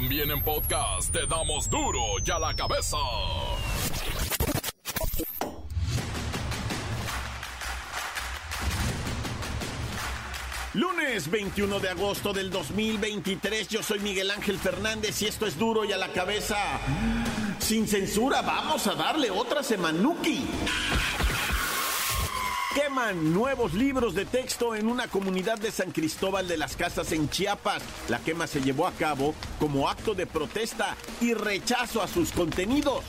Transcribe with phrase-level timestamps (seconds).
[0.00, 2.96] También en podcast te damos duro y a la cabeza.
[10.74, 15.84] Lunes 21 de agosto del 2023, yo soy Miguel Ángel Fernández y esto es duro
[15.84, 16.58] y a la cabeza.
[17.58, 20.46] Sin censura, vamos a darle otra semanuki.
[22.78, 27.28] Queman nuevos libros de texto en una comunidad de San Cristóbal de las Casas en
[27.28, 27.82] Chiapas.
[28.08, 33.02] La quema se llevó a cabo como acto de protesta y rechazo a sus contenidos.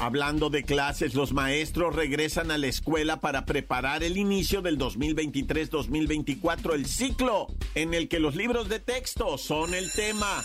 [0.00, 6.72] Hablando de clases, los maestros regresan a la escuela para preparar el inicio del 2023-2024,
[6.72, 10.42] el ciclo en el que los libros de texto son el tema.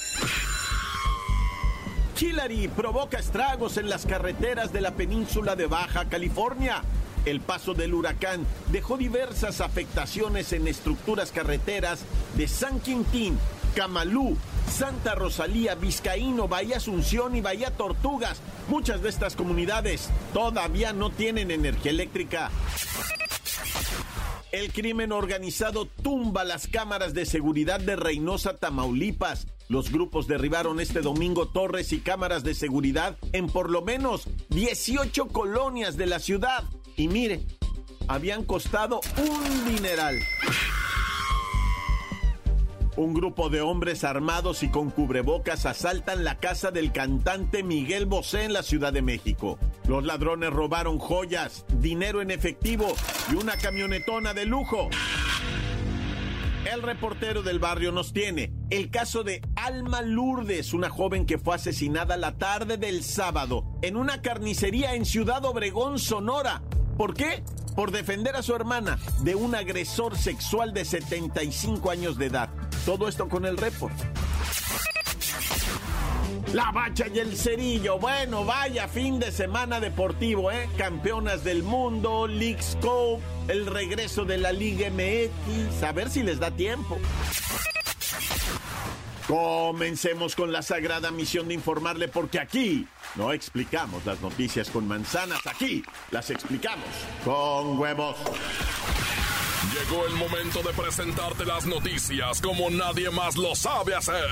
[2.19, 6.83] Hillary provoca estragos en las carreteras de la península de Baja California.
[7.25, 11.99] El paso del huracán dejó diversas afectaciones en estructuras carreteras
[12.35, 13.37] de San Quintín,
[13.75, 14.37] Camalú,
[14.69, 18.41] Santa Rosalía, Vizcaíno, Bahía Asunción y Bahía Tortugas.
[18.69, 22.49] Muchas de estas comunidades todavía no tienen energía eléctrica.
[24.51, 29.47] El crimen organizado tumba las cámaras de seguridad de Reynosa, Tamaulipas.
[29.69, 35.27] Los grupos derribaron este domingo torres y cámaras de seguridad en por lo menos 18
[35.27, 36.65] colonias de la ciudad.
[36.97, 37.45] Y mire,
[38.07, 40.19] habían costado un dineral.
[42.97, 48.43] Un grupo de hombres armados y con cubrebocas asaltan la casa del cantante Miguel Bosé
[48.43, 49.57] en la Ciudad de México.
[49.87, 52.93] Los ladrones robaron joyas, dinero en efectivo
[53.31, 54.89] y una camionetona de lujo.
[56.71, 61.55] El reportero del barrio nos tiene el caso de Alma Lourdes, una joven que fue
[61.55, 66.61] asesinada la tarde del sábado en una carnicería en Ciudad Obregón, Sonora.
[67.01, 67.41] ¿Por qué?
[67.75, 72.49] Por defender a su hermana de un agresor sexual de 75 años de edad.
[72.85, 73.95] Todo esto con el report.
[76.53, 77.97] La bacha y el cerillo.
[77.97, 80.69] Bueno, vaya fin de semana deportivo, ¿eh?
[80.77, 85.81] Campeonas del mundo, League Scope, el regreso de la Liga MX.
[85.81, 86.99] A ver si les da tiempo.
[89.27, 95.45] Comencemos con la sagrada misión de informarle porque aquí no explicamos las noticias con manzanas,
[95.45, 96.87] aquí las explicamos
[97.23, 98.17] con huevos.
[99.73, 104.27] Llegó el momento de presentarte las noticias como nadie más lo sabe hacer.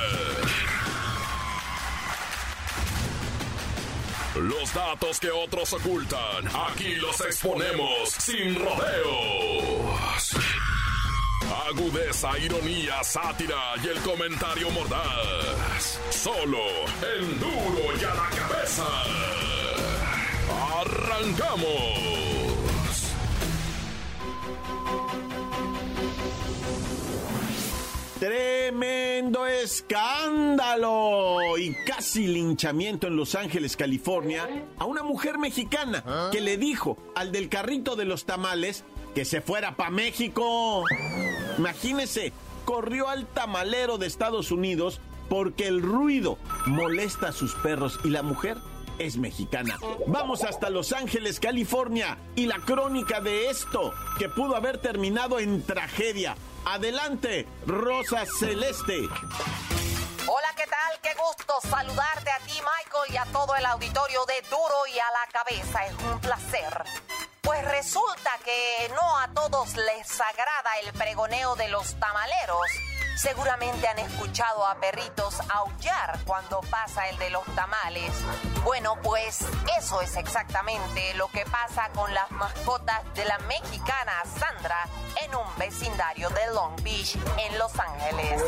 [4.35, 10.28] Los datos que otros ocultan, aquí los exponemos sin rodeos.
[11.49, 15.99] Agudeza, ironía, sátira y el comentario mordaz.
[16.11, 16.59] Solo
[17.15, 18.85] el duro y a la cabeza.
[20.79, 22.19] ¡Arrancamos!
[28.19, 36.57] Tremendo escándalo y casi linchamiento en Los Ángeles, California, a una mujer mexicana que le
[36.57, 38.83] dijo al del carrito de los tamales
[39.15, 40.83] que se fuera para México.
[41.59, 42.31] Imagínese,
[42.63, 48.23] corrió al tamalero de Estados Unidos porque el ruido molesta a sus perros y la
[48.23, 48.57] mujer
[48.97, 49.77] es mexicana.
[50.07, 55.61] Vamos hasta Los Ángeles, California y la crónica de esto que pudo haber terminado en
[55.61, 56.37] tragedia.
[56.63, 58.97] Adelante, Rosa Celeste.
[60.27, 61.01] Hola, ¿qué tal?
[61.03, 65.11] Qué gusto saludarte a ti, Michael, y a todo el auditorio de Duro y a
[65.11, 65.85] la cabeza.
[65.87, 66.85] Es un placer.
[67.49, 72.69] Pues resulta que no a todos les agrada el pregoneo de los tamaleros.
[73.17, 78.11] Seguramente han escuchado a perritos aullar cuando pasa el de los tamales.
[78.63, 79.39] Bueno, pues
[79.79, 84.87] eso es exactamente lo que pasa con las mascotas de la mexicana Sandra
[85.23, 88.43] en un vecindario de Long Beach, en Los Ángeles.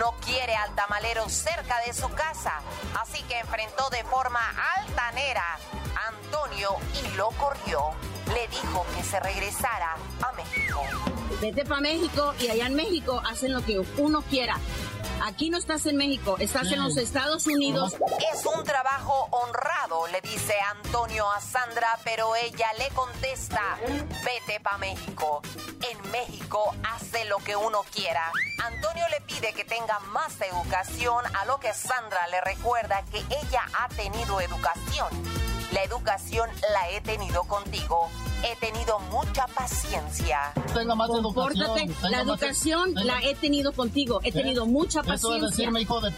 [0.00, 2.60] No quiere al tamalero cerca de su casa,
[3.00, 4.40] así que enfrentó de forma
[4.76, 5.56] altanera
[5.94, 7.94] a Antonio y lo corrió.
[8.32, 10.80] Le dijo que se regresara a México.
[11.40, 14.58] Vete para México y allá en México hacen lo que uno quiera.
[15.22, 17.96] Aquí no estás en México, estás en los Estados Unidos.
[18.32, 23.78] Es un trabajo honrado, le dice Antonio a Sandra, pero ella le contesta,
[24.24, 25.40] vete pa' México.
[25.90, 28.30] En México hace lo que uno quiera.
[28.64, 33.64] Antonio le pide que tenga más educación, a lo que Sandra le recuerda que ella
[33.78, 35.43] ha tenido educación.
[35.74, 38.08] La educación la he tenido contigo.
[38.44, 40.38] He tenido mucha paciencia.
[40.72, 41.58] Tenga más Compórtate.
[41.64, 41.88] educación.
[41.94, 44.20] tenga La más- educación la he tenido contigo.
[44.22, 45.48] He tenido mucha Eso es paciencia.
[45.50, 46.12] decirme, hijo de...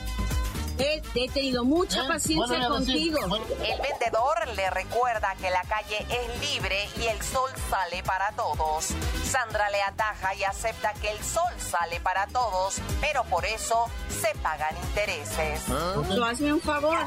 [0.79, 2.09] He, tenido mucha ¿Eh?
[2.09, 3.19] paciencia contigo.
[3.27, 8.93] El vendedor le recuerda que la calle es libre y el sol sale para todos.
[9.25, 14.37] Sandra le ataja y acepta que el sol sale para todos, pero por eso se
[14.41, 15.63] pagan intereses.
[15.71, 16.03] ¿Ah?
[16.27, 16.99] hazme un favor,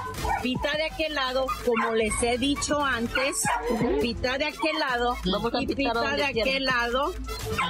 [0.41, 3.43] pita de aquel lado, como les he dicho antes,
[4.01, 5.17] pita de aquel lado
[5.59, 7.13] y pita de aquel lado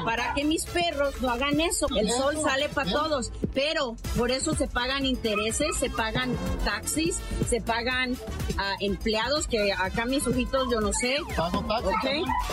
[0.06, 1.88] para que mis perros no hagan eso.
[1.96, 7.18] El sol sale para todos, pero por eso se pagan intereses, se pagan taxis,
[7.50, 8.18] se pagan
[8.58, 11.18] a empleados que acá mis ojitos yo no sé.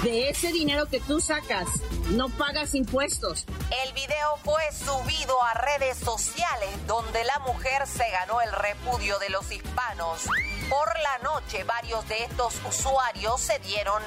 [0.02, 1.68] De ese dinero que tú sacas,
[2.10, 3.46] no pagas impuestos.
[3.84, 9.30] El video fue subido a redes sociales donde la mujer se ganó el repudio de
[9.30, 10.24] los hispanos.
[10.68, 14.02] Por la noche varios de estos usuarios se dieron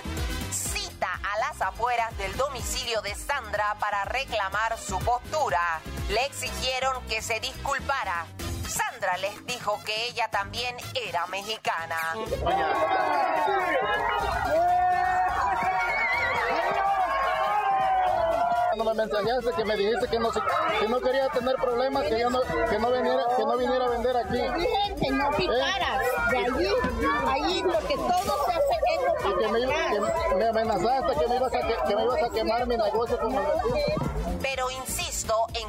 [0.52, 5.82] cita a las afueras del domicilio de Sandra para reclamar su postura.
[6.10, 8.26] Le exigieron que se disculpara.
[8.70, 11.98] Sandra les dijo que ella también era mexicana
[18.90, 22.42] me mensajeaste que me dijiste que no, que no quería tener problemas, que yo no,
[22.42, 24.38] que no viniera, que no viniera a vender aquí.
[24.38, 26.06] Gente, no picaras.
[26.32, 26.68] De allí,
[27.28, 31.36] allí lo que todo se hace es lo que, me, que me amenazaste que me
[31.36, 33.42] ibas a, que, me ibas a quemar mi negocio como
[34.42, 35.09] Pero insisto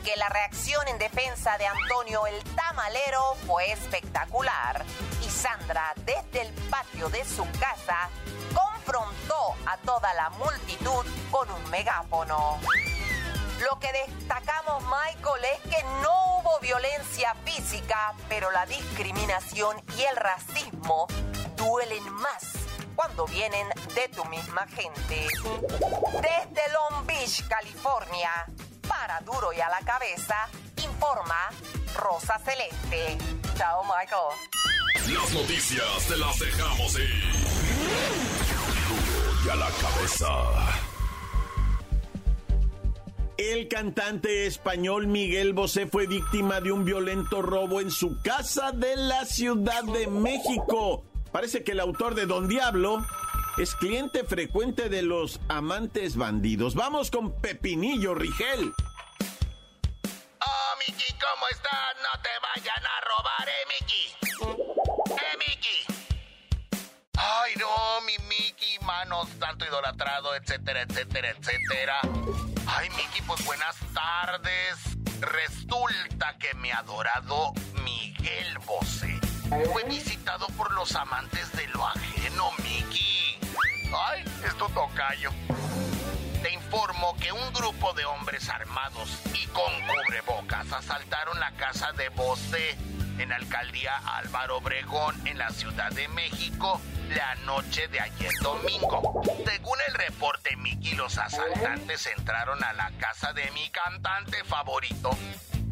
[0.05, 4.85] que la reacción en defensa de Antonio el tamalero fue espectacular.
[5.25, 8.09] Y Sandra, desde el patio de su casa,
[8.55, 12.59] confrontó a toda la multitud con un megáfono.
[13.61, 20.17] Lo que destacamos, Michael, es que no hubo violencia física, pero la discriminación y el
[20.17, 21.07] racismo
[21.57, 22.43] duelen más
[22.97, 25.27] cuando vienen de tu misma gente.
[26.23, 28.47] Desde Long Beach, California,
[29.01, 31.49] para duro y a la cabeza, informa
[31.97, 33.17] Rosa Celeste.
[33.57, 35.15] Chao, Michael.
[35.15, 37.33] Las noticias te las dejamos ir.
[38.89, 40.27] Duro y a la cabeza.
[43.39, 48.97] El cantante español Miguel Bosé fue víctima de un violento robo en su casa de
[48.97, 51.05] la Ciudad de México.
[51.33, 53.03] Parece que el autor de Don Diablo
[53.57, 56.75] es cliente frecuente de los amantes bandidos.
[56.75, 58.73] Vamos con Pepinillo Rigel.
[60.81, 61.97] Miki, ¿cómo estás?
[62.03, 64.15] No te vayan a robar, eh, Miki.
[65.13, 65.85] Eh, Miki.
[67.19, 72.01] Ay, no, mi Miki, manos, tanto idolatrado, etcétera, etcétera, etcétera.
[72.67, 74.79] Ay, Miki, pues buenas tardes.
[75.21, 77.53] Resulta que mi adorado
[77.85, 79.21] Miguel Bosé
[79.73, 83.39] fue visitado por los amantes de lo ajeno, Miki.
[83.95, 85.31] Ay, es tu tocayo.
[86.43, 92.09] Te informo que un grupo de hombres armados y con cubrebocas asaltaron la casa de
[92.11, 92.77] Bosé
[93.19, 99.23] en la alcaldía Álvaro Obregón en la Ciudad de México la noche de ayer domingo.
[99.45, 105.11] Según el reporte, Miki, los asaltantes entraron a la casa de mi cantante favorito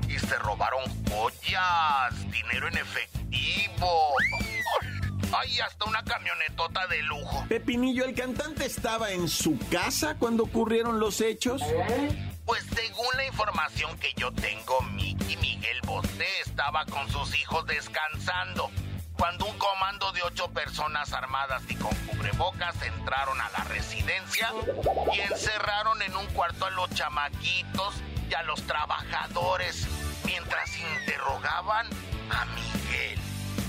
[0.09, 4.15] y se robaron joyas, dinero en efectivo.
[5.33, 7.45] Ay, hasta una camionetota de lujo.
[7.49, 11.63] Pepinillo, ¿el cantante estaba en su casa cuando ocurrieron los hechos?
[12.47, 18.71] Pues según la información que yo tengo, Miki Miguel Bosé estaba con sus hijos descansando
[19.19, 24.55] cuando un comando de ocho personas armadas y con cubrebocas entraron a la residencia
[25.13, 27.97] y encerraron en un cuarto a los chamaquitos
[28.31, 29.87] y a los trabajadores
[30.25, 31.87] mientras interrogaban
[32.31, 33.19] a Miguel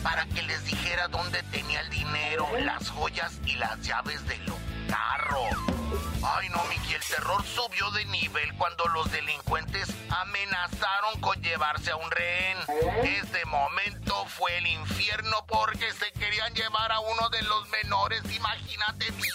[0.04, 4.58] para que les dijera dónde tenía el dinero, las joyas y las llaves de los
[4.88, 5.79] carros.
[6.24, 11.96] Ay, no, Miki, el terror subió de nivel cuando los delincuentes amenazaron con llevarse a
[11.96, 12.58] un rehén.
[13.04, 19.12] Este momento fue el infierno porque se querían llevar a uno de los menores, imagínate,
[19.12, 19.30] Miki.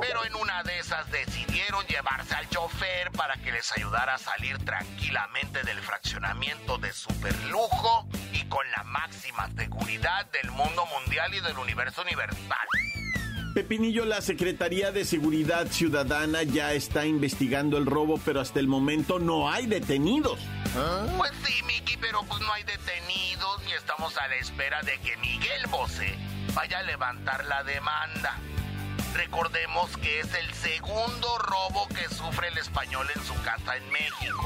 [0.00, 4.64] Pero en una de esas decidieron llevarse al chofer para que les ayudara a salir
[4.64, 11.58] tranquilamente del fraccionamiento de superlujo y con la máxima seguridad del mundo mundial y del
[11.58, 12.66] universo universal.
[13.58, 19.18] Pepinillo, la Secretaría de Seguridad Ciudadana ya está investigando el robo, pero hasta el momento
[19.18, 20.38] no hay detenidos.
[21.16, 25.16] Pues sí, Miki, pero pues no hay detenidos y estamos a la espera de que
[25.16, 26.14] Miguel Bosé
[26.54, 28.38] vaya a levantar la demanda.
[29.14, 34.42] Recordemos que es el segundo robo que sufre el español en su casa en México.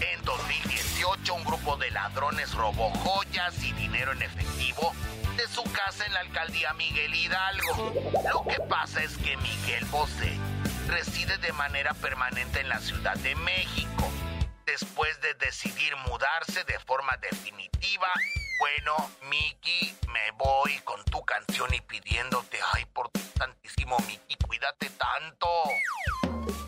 [0.00, 4.92] En 2018 un grupo de ladrones robó joyas y dinero en efectivo
[5.36, 7.92] de su casa en la alcaldía Miguel Hidalgo.
[8.32, 10.38] Lo que pasa es que Miguel Bosé
[10.88, 14.10] reside de manera permanente en la Ciudad de México.
[14.64, 18.08] Después de decidir mudarse de forma definitiva,
[18.58, 25.48] bueno, Miki, me voy con tu canción y pidiéndote, ay, por tantísimo, Miki, cuídate tanto.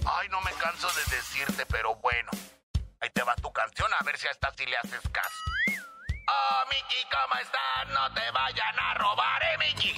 [0.07, 2.31] Ay, no me canso de decirte, pero bueno.
[3.01, 5.37] Ahí te va tu canción, a ver si a esta sí le haces caso.
[6.29, 7.89] Oh, Miki, ¿cómo estás?
[7.89, 9.91] No te vayan a robar, eh, Miki.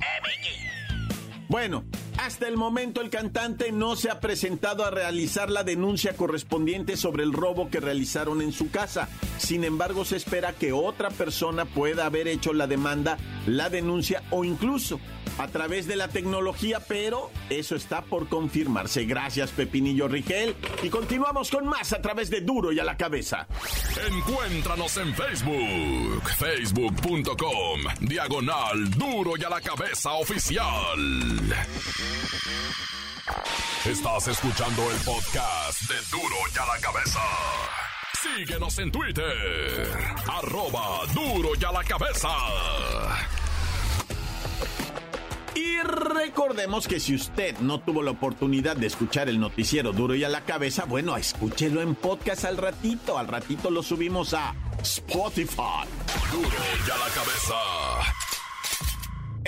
[0.00, 1.46] Eh, Miki.
[1.48, 1.84] Bueno,
[2.18, 7.22] hasta el momento el cantante no se ha presentado a realizar la denuncia correspondiente sobre
[7.22, 9.08] el robo que realizaron en su casa.
[9.38, 14.44] Sin embargo, se espera que otra persona pueda haber hecho la demanda, la denuncia o
[14.44, 15.00] incluso
[15.38, 19.04] a través de la tecnología, pero eso está por confirmarse.
[19.04, 20.54] Gracias, Pepinillo Rigel.
[20.82, 23.46] Y continuamos con más a través de Duro y a la cabeza.
[24.08, 30.64] Encuéntranos en Facebook, facebook.com, diagonal Duro y a la cabeza oficial.
[33.84, 37.20] Estás escuchando el podcast de Duro y a la cabeza.
[38.22, 39.88] Síguenos en Twitter,
[40.26, 42.28] arroba Duro y a la cabeza.
[45.54, 50.24] Y recordemos que si usted no tuvo la oportunidad de escuchar el noticiero duro y
[50.24, 53.18] a la cabeza, bueno, escúchelo en podcast al ratito.
[53.18, 55.86] Al ratito lo subimos a Spotify.
[56.32, 56.48] Duro
[56.86, 58.23] y a la cabeza.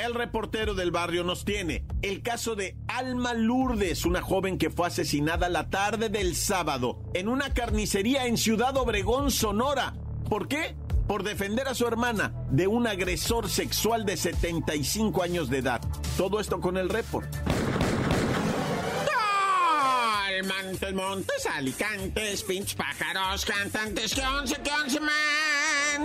[0.07, 4.87] El reportero del barrio nos tiene el caso de Alma Lourdes, una joven que fue
[4.87, 9.95] asesinada la tarde del sábado en una carnicería en Ciudad Obregón, Sonora.
[10.29, 10.77] ¿Por qué?
[11.09, 15.81] por defender a su hermana de un agresor sexual de 75 años de edad.
[16.17, 17.29] Todo esto con el report.
[20.45, 25.01] Montes, montes, alicantes, pinch pájaros, cantantes, que once, once,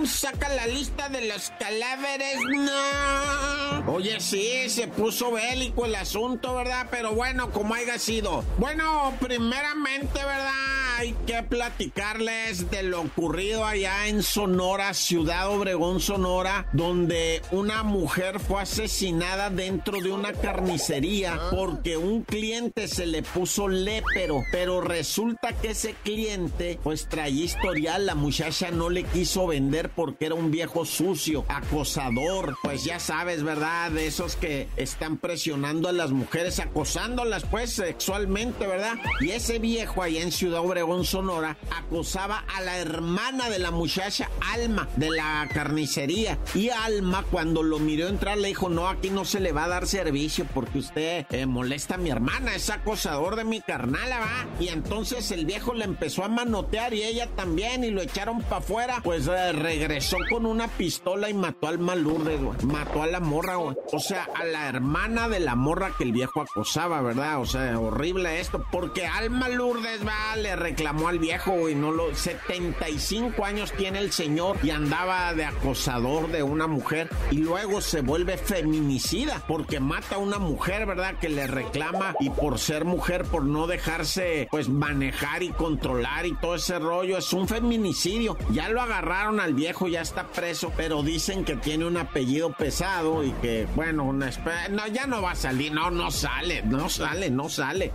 [0.06, 3.92] Saca la lista de los cadáveres, no.
[3.92, 6.86] Oye, sí, se puso bélico el asunto, ¿verdad?
[6.90, 8.42] Pero bueno, como haya sido.
[8.58, 10.81] Bueno, primeramente, ¿verdad?
[11.02, 18.38] Hay que platicarles de lo ocurrido allá en Sonora, Ciudad Obregón, Sonora, donde una mujer
[18.38, 25.52] fue asesinada dentro de una carnicería porque un cliente se le puso lépero, pero resulta
[25.52, 30.52] que ese cliente pues traía historial, la muchacha no le quiso vender porque era un
[30.52, 33.90] viejo sucio, acosador, pues ya sabes, ¿verdad?
[33.90, 38.98] De esos que están presionando a las mujeres, acosándolas pues sexualmente, ¿verdad?
[39.20, 44.30] Y ese viejo allá en Ciudad Obregón Sonora, acosaba a la hermana de la muchacha,
[44.52, 46.38] Alma, de la carnicería.
[46.54, 49.68] Y Alma, cuando lo miró entrar, le dijo, no, aquí no se le va a
[49.68, 54.46] dar servicio porque usted eh, molesta a mi hermana, es acosador de mi carnala, va.
[54.60, 58.58] Y entonces el viejo le empezó a manotear y ella también, y lo echaron para
[58.58, 59.00] afuera.
[59.02, 63.76] Pues eh, regresó con una pistola y mató al malurde, Mató a la morra, güey.
[63.92, 67.40] O sea, a la hermana de la morra que el viejo acosaba, ¿verdad?
[67.40, 71.92] O sea, horrible esto, porque Alma Lourdes, va, le reclamó reclamó al viejo, y no
[71.92, 72.12] lo...
[72.12, 78.00] 75 años tiene el señor y andaba de acosador de una mujer y luego se
[78.00, 81.14] vuelve feminicida porque mata a una mujer, ¿verdad?
[81.20, 86.34] Que le reclama y por ser mujer, por no dejarse pues manejar y controlar y
[86.34, 88.36] todo ese rollo, es un feminicidio.
[88.50, 93.22] Ya lo agarraron al viejo, ya está preso, pero dicen que tiene un apellido pesado
[93.22, 94.30] y que, bueno, una
[94.70, 97.92] no, ya no va a salir, no, no sale, no sale, no sale.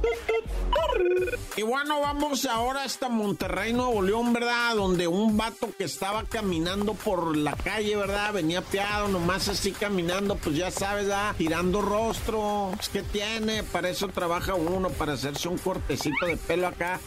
[1.58, 4.76] Y bueno, vamos ahora hasta Monterrey, Nuevo León, ¿verdad?
[4.76, 8.34] Donde un vato que estaba caminando por la calle, ¿verdad?
[8.34, 11.36] Venía piado, nomás así caminando, pues ya sabes, ¿verdad?
[11.38, 12.72] Tirando rostro.
[12.92, 17.00] Que tiene, para eso trabaja uno, para hacerse un cortecito de pelo acá.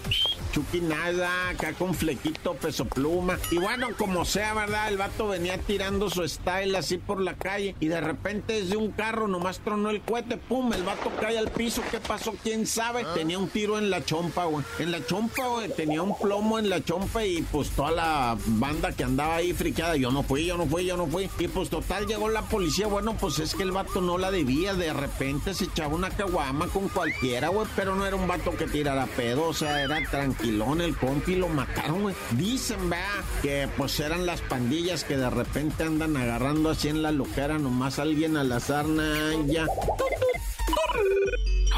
[0.53, 3.39] Chucky nada, acá con flequito, peso pluma.
[3.51, 4.89] Y bueno, como sea, ¿verdad?
[4.89, 8.93] El vato venía tirando su style así por la calle y de repente desde un
[8.93, 11.83] carro nomás tronó el cohete, pum, el vato cae al piso.
[11.91, 12.35] ¿Qué pasó?
[12.43, 13.05] ¿Quién sabe?
[13.15, 14.65] Tenía un tiro en la chompa, güey.
[14.79, 18.93] En la chompa, güey tenía un plomo en la chompa y pues toda la banda
[18.93, 21.29] que andaba ahí friqueada, yo no fui, yo no fui, yo no fui.
[21.39, 24.75] Y pues total llegó la policía, bueno, pues es que el vato no la debía,
[24.75, 28.67] de repente se echaba una caguama con cualquiera, güey, pero no era un vato que
[28.67, 32.15] tirara pedo, o sea, era tranquilón el compi, lo mataron, güey.
[32.33, 37.13] Dicen, vea, que pues eran las pandillas que de repente andan agarrando así en la
[37.13, 39.67] loquera nomás alguien a la sarna, ya.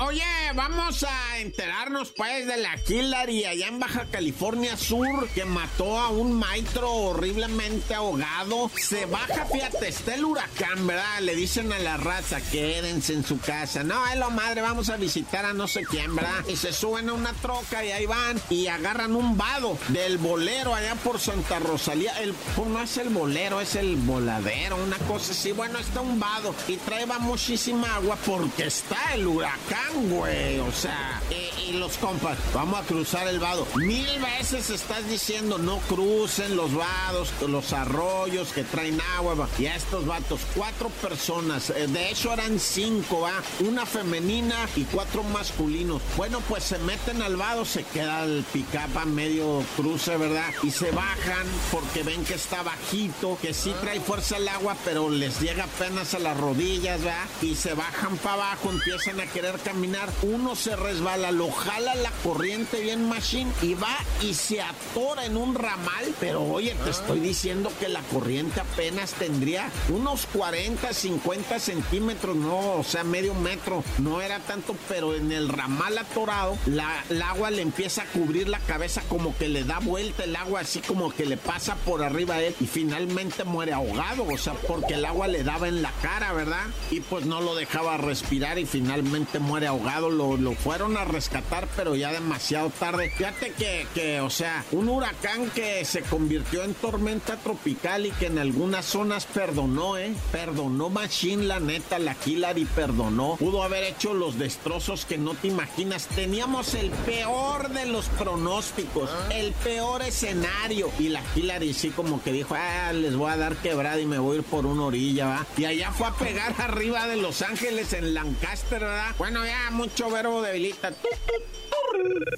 [0.05, 0.25] Oye,
[0.57, 6.09] vamos a enterarnos pues de la Hillary allá en Baja California Sur que mató a
[6.09, 8.69] un maestro horriblemente ahogado.
[8.77, 11.21] Se baja, fíjate, está el huracán, ¿verdad?
[11.21, 13.85] Le dicen a la raza, quédense en su casa.
[13.85, 16.47] No, es lo madre, vamos a visitar a no sé quién, ¿verdad?
[16.49, 20.75] Y se suben a una troca y ahí van y agarran un vado del bolero
[20.75, 22.19] allá por Santa Rosalía.
[22.21, 25.53] El, pues, no es el bolero, es el voladero, una cosa así.
[25.53, 30.59] Bueno, está un vado y trae muchísima agua porque está el huracán, güey.
[30.61, 33.67] O sea, y, los compas, vamos a cruzar el vado.
[33.77, 39.49] Mil veces estás diciendo no crucen los vados, los arroyos que traen agua.
[39.59, 43.43] Y a estos vatos, cuatro personas, eh, de hecho eran cinco, ¿va?
[43.61, 46.03] Una femenina y cuatro masculinos.
[46.17, 50.53] Bueno, pues se meten al vado, se queda el picapa medio cruce, ¿verdad?
[50.63, 55.09] Y se bajan porque ven que está bajito, que sí trae fuerza el agua, pero
[55.09, 57.27] les llega apenas a las rodillas, ¿verdad?
[57.41, 60.11] Y se bajan para abajo, empiezan a querer caminar.
[60.23, 65.37] Uno se resbala, lo jala la corriente bien machine y va y se atora en
[65.37, 66.15] un ramal.
[66.21, 72.75] Pero oye, te estoy diciendo que la corriente apenas tendría unos 40, 50 centímetros, no,
[72.75, 73.83] o sea, medio metro.
[73.99, 78.49] No era tanto, pero en el ramal atorado, la, el agua le empieza a cubrir
[78.49, 82.03] la cabeza como que le da vuelta el agua, así como que le pasa por
[82.03, 85.81] arriba a él y finalmente muere ahogado, o sea, porque el agua le daba en
[85.81, 86.67] la cara, ¿verdad?
[86.91, 90.11] Y pues no lo dejaba respirar y finalmente muere ahogado.
[90.11, 93.11] Lo, lo fueron a rescatar, pero ya demasiado tarde.
[93.17, 98.27] Fíjate que, que, o sea, un huracán que se convirtió en tormenta tropical y que
[98.27, 100.15] en algunas zonas perdonó, ¿eh?
[100.31, 103.37] Perdonó Machine, la neta, la Hillary perdonó.
[103.39, 106.07] Pudo haber hecho los destrozos que no te imaginas.
[106.07, 110.91] Teníamos el peor de los pronósticos, el peor escenario.
[110.99, 114.19] Y la Hillary sí como que dijo, ah, les voy a dar quebrada y me
[114.19, 115.47] voy a ir por una orilla, ¿va?
[115.57, 119.15] Y allá fue a pegar arriba de Los Ángeles en Lancaster, ¿verdad?
[119.19, 120.93] Bueno, ya mucho verbo debilita.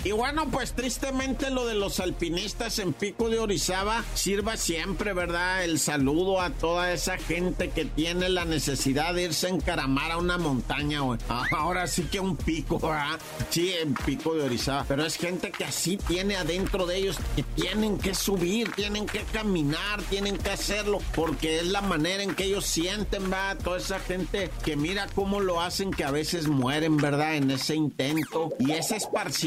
[0.05, 5.65] Y bueno, pues tristemente lo de los alpinistas en Pico de Orizaba sirva siempre, ¿verdad?
[5.65, 10.19] El saludo a toda esa gente que tiene la necesidad de irse a encaramar a
[10.19, 11.19] una montaña, güey.
[11.57, 13.19] Ahora sí que un pico, ¿verdad?
[13.51, 14.85] Sí, en Pico de Orizaba.
[14.87, 19.21] Pero es gente que así tiene adentro de ellos que tienen que subir, tienen que
[19.33, 23.59] caminar, tienen que hacerlo, porque es la manera en que ellos sienten, ¿verdad?
[23.63, 27.37] Toda esa gente que mira cómo lo hacen, que a veces mueren, ¿verdad?
[27.37, 28.51] En ese intento.
[28.59, 29.44] Y ese esparcimiento,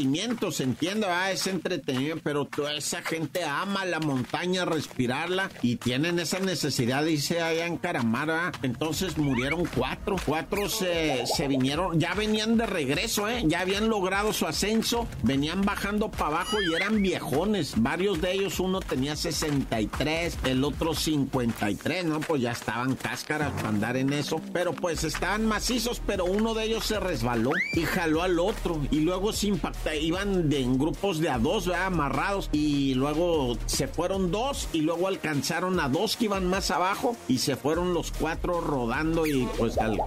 [0.52, 1.32] se entiende, ¿verdad?
[1.32, 7.12] Es entretenido, pero toda esa gente ama la montaña, respirarla y tienen esa necesidad de
[7.12, 8.54] irse allá a encaramar, ¿verdad?
[8.62, 10.16] Entonces murieron cuatro.
[10.24, 13.42] Cuatro se, se vinieron, ya venían de regreso, ¿eh?
[13.46, 17.74] Ya habían logrado su ascenso, venían bajando para abajo y eran viejones.
[17.76, 22.20] Varios de ellos, uno tenía 63, el otro 53, ¿no?
[22.20, 24.40] Pues ya estaban cáscaras para andar en eso.
[24.52, 28.80] Pero pues estaban macizos, pero uno de ellos se resbaló y jaló al otro.
[28.92, 31.86] Y luego se impacta, iban en grupos de a dos, ¿verdad?
[31.86, 32.48] Amarrados.
[32.52, 37.38] Y luego se fueron dos y luego alcanzaron a dos que iban más abajo y
[37.38, 39.98] se fueron los cuatro rodando y pues al,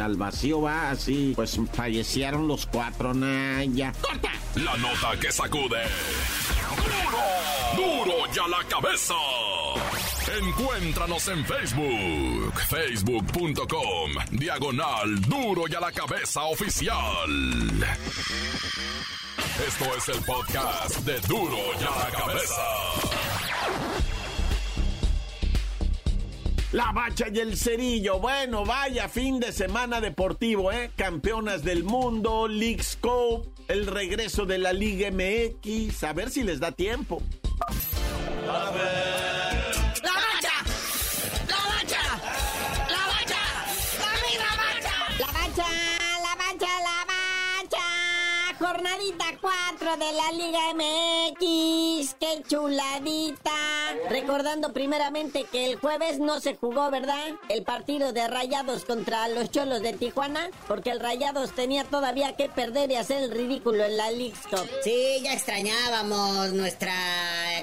[0.00, 3.92] al vacío va así, pues fallecieron los cuatro, nah, ya.
[4.00, 4.30] ¡Corta!
[4.56, 5.82] La nota que sacude.
[7.74, 8.04] ¡Duro!
[8.04, 9.14] ¡Duro ya la cabeza!
[10.36, 17.30] Encuéntranos en Facebook, facebook.com, diagonal Duro y a la cabeza oficial.
[19.66, 22.62] Esto es el podcast de Duro y a la cabeza.
[26.72, 28.18] La bacha y el cerillo.
[28.20, 30.90] Bueno, vaya fin de semana deportivo, ¿eh?
[30.94, 36.04] Campeonas del mundo, League Scope, el regreso de la Liga MX.
[36.04, 37.22] A ver si les da tiempo.
[38.46, 38.97] ¡La bacha!
[48.98, 49.18] Bacha.
[49.18, 52.14] Jornadita 4 de la Liga MX.
[52.18, 53.50] ¡Qué chuladita!
[54.10, 57.28] Recordando primeramente que el jueves no se jugó, ¿verdad?
[57.48, 62.48] El partido de Rayados contra los Cholos de Tijuana, porque el Rayados tenía todavía que
[62.48, 64.68] perder y hacer el ridículo en la League Cup.
[64.82, 66.92] Sí, ya extrañábamos nuestra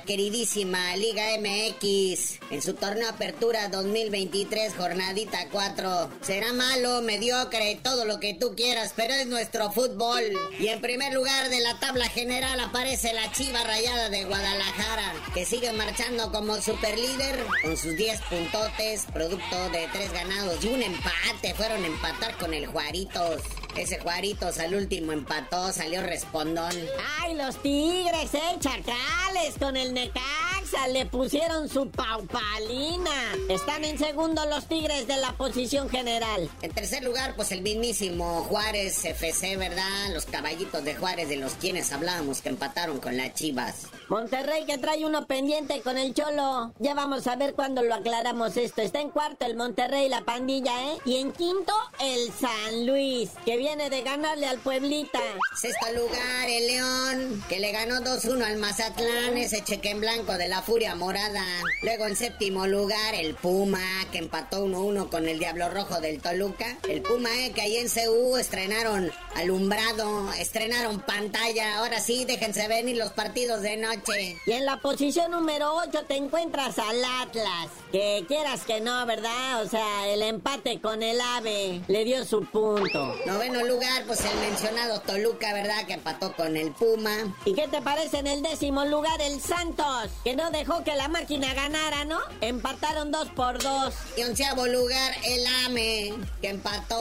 [0.05, 6.09] queridísima Liga MX en su torneo Apertura 2023, jornadita 4.
[6.21, 10.23] Será malo, mediocre, todo lo que tú quieras, pero es nuestro fútbol.
[10.59, 15.43] Y en primer lugar de la tabla general aparece la Chiva Rayada de Guadalajara, que
[15.43, 21.55] sigue marchando como superlíder con sus 10 puntotes, producto de 3 ganados y un empate.
[21.55, 23.41] Fueron a empatar con el Juaritos.
[23.75, 26.75] Ese Juaritos al último empató, salió respondón.
[27.19, 28.57] ¡Ay, los Tigres, eh!
[28.59, 30.44] Chacales con el Necaxa
[30.91, 33.11] le pusieron su paupalina.
[33.49, 36.49] Están en segundo los Tigres de la posición general.
[36.61, 40.09] En tercer lugar, pues el mismísimo Juárez FC, ¿verdad?
[40.13, 43.87] Los caballitos de Juárez de los quienes hablábamos que empataron con las Chivas.
[44.09, 46.73] Monterrey que trae uno pendiente con el Cholo.
[46.79, 48.81] Ya vamos a ver cuándo lo aclaramos esto.
[48.81, 50.97] Está en cuarto el Monterrey, la pandilla, ¿eh?
[51.05, 55.19] Y en quinto el San Luis, que viene de ganarle al Pueblita.
[55.55, 60.47] Sexto lugar el León, que le ganó 2-1 al Mazatlán, ese cheque en blanco de
[60.47, 61.43] la la Furia Morada.
[61.81, 63.81] Luego en séptimo lugar, el Puma,
[64.13, 66.77] que empató 1-1 con el Diablo Rojo del Toluca.
[66.87, 71.79] El Puma, eh, que ahí en CU estrenaron alumbrado, estrenaron pantalla.
[71.79, 74.37] Ahora sí, déjense venir los partidos de noche.
[74.45, 77.67] Y en la posición número 8 te encuentras al Atlas.
[77.91, 79.61] Que quieras que no, ¿verdad?
[79.61, 83.13] O sea, el empate con el AVE le dio su punto.
[83.25, 85.85] Noveno lugar, pues el mencionado Toluca, ¿verdad?
[85.85, 87.35] Que empató con el Puma.
[87.43, 90.11] ¿Y qué te parece en el décimo lugar el Santos?
[90.23, 92.19] Que no dejó que la máquina ganara, ¿no?
[92.41, 93.93] Empataron dos por dos.
[94.17, 96.99] Y onceavo lugar el AME, que empató.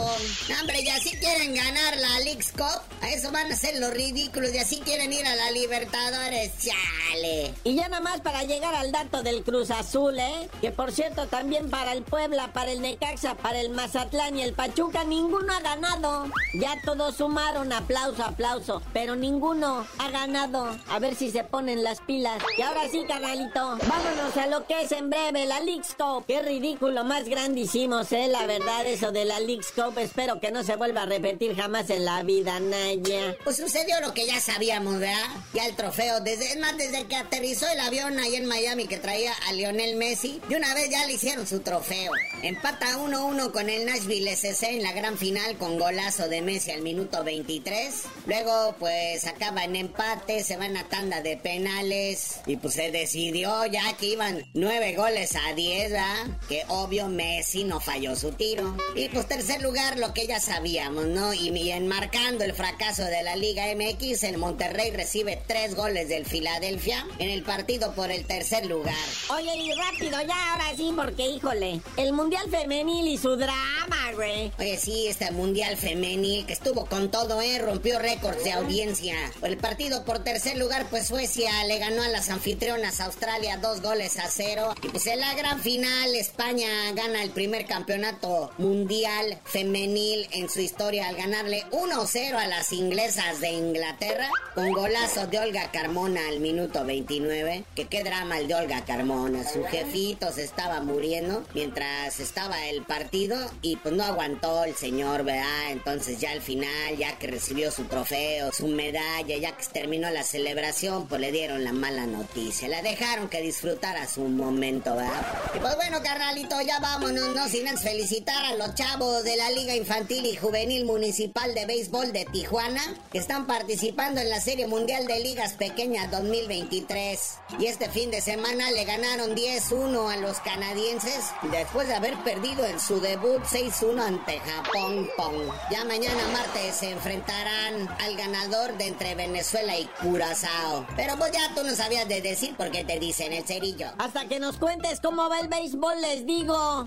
[0.48, 3.90] No, hombre, ya si quieren ganar la League's Cup, a eso van a ser los
[3.92, 4.52] ridículos.
[4.52, 7.54] Y así quieren ir a la Libertadores, chale.
[7.64, 10.48] Y ya nada más para llegar al dato del Cruz Azul, ¿eh?
[10.61, 14.52] Que por cierto, también para el Puebla, para el Necaxa, para el Mazatlán y el
[14.52, 16.26] Pachuca, ninguno ha ganado.
[16.54, 18.83] Ya todos sumaron, aplauso, aplauso.
[18.92, 20.76] Pero ninguno ha ganado.
[20.88, 22.42] A ver si se ponen las pilas.
[22.59, 23.04] Y ahora sí,
[23.36, 26.24] vámonos a lo que es en breve, la League's Cup.
[26.26, 28.28] Qué ridículo, más grandísimos, ¿eh?
[28.28, 29.98] La verdad, eso de la League's Cup.
[29.98, 33.36] Espero que no se vuelva a repetir jamás en la vida, Naya.
[33.42, 35.26] Pues sucedió lo que ya sabíamos, ¿verdad?
[35.52, 38.98] Ya el trofeo, desde, es más, desde que aterrizó el avión ahí en Miami que
[38.98, 42.12] traía a Lionel Messi, de una vez ya le hicieron su trofeo.
[42.42, 46.82] Empata 1-1 con el Nashville SC en la gran final con golazo de Messi al
[46.82, 48.02] minuto 23.
[48.26, 52.90] Luego, pues acaba en empate, se van a tanda de penales y pues se
[53.24, 56.26] decidió ya que iban 9 goles a 10, ¿verdad?
[56.46, 58.76] Que obvio Messi no falló su tiro.
[58.94, 61.32] Y pues tercer lugar, lo que ya sabíamos, ¿no?
[61.32, 66.26] Y, y enmarcando el fracaso de la Liga MX, el Monterrey recibe 3 goles del
[66.26, 68.94] Filadelfia en el partido por el tercer lugar.
[69.30, 74.52] Oye, y rápido, ya ahora sí, porque híjole, el Mundial Femenil y su drama, güey.
[74.58, 77.58] Oye, sí, este Mundial Femenil que estuvo con todo, ¿eh?
[77.58, 79.16] Rompió récords de audiencia.
[79.42, 84.18] El partido por tercer lugar, pues Suecia le ganó a las anfitrionas Australia dos goles
[84.18, 84.74] a cero.
[84.83, 90.61] Y pues en la gran final, España gana el primer campeonato mundial femenil en su
[90.61, 96.40] historia al ganarle 1-0 a las inglesas de Inglaterra con golazo de Olga Carmona al
[96.40, 97.64] minuto 29.
[97.77, 99.48] Que qué drama el de Olga Carmona.
[99.48, 105.22] Su jefito se estaba muriendo mientras estaba el partido y pues no aguantó el señor,
[105.22, 105.70] ¿verdad?
[105.70, 110.24] Entonces ya al final, ya que recibió su trofeo, su medalla, ya que terminó la
[110.24, 112.66] celebración, pues le dieron la mala noticia.
[112.66, 115.12] La dejaron que disfrutara su momento, ¿verdad?
[115.54, 119.74] Y pues bueno, carnalito, ya vámonos, no sin felicitar a los chavos de la Liga
[119.74, 125.06] Infantil y Juvenil Municipal de Béisbol de Tijuana, que están participando en la Serie Mundial
[125.06, 127.34] de Ligas Pequeñas 2023.
[127.58, 132.64] Y este fin de semana le ganaron 10-1 a los canadienses después de haber perdido
[132.64, 135.10] en su debut 6-1 ante Japón.
[135.16, 135.52] Pong.
[135.70, 140.86] Ya mañana martes se enfrentarán al ganador de entre Venezuela y Curazao.
[140.96, 143.88] Pero pues ya tú no sabías de decir por qué te dicen el cerillo.
[143.98, 146.87] Hasta que nos cuentes cómo va el béisbol, les digo.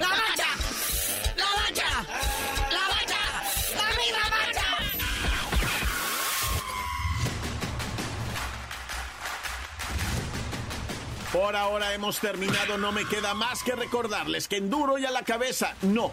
[0.00, 0.48] ¡La mancha!
[1.36, 2.06] ¡La mancha!
[2.70, 3.20] ¡La mancha!
[3.76, 4.66] ¡La misma mancha!
[11.32, 15.10] Por ahora hemos terminado, no me queda más que recordarles que en duro y a
[15.10, 16.12] la cabeza, no,